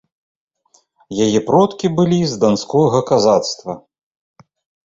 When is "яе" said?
1.25-1.39